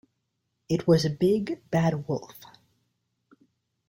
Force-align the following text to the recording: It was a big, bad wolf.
It 0.67 0.87
was 0.87 1.05
a 1.05 1.11
big, 1.11 1.61
bad 1.69 2.07
wolf. 2.07 2.33